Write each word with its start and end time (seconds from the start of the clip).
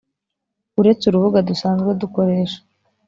uretse 0.79 1.03
urubuga 1.07 1.39
dusanzwe 1.49 1.89
dukoresha 2.01 2.59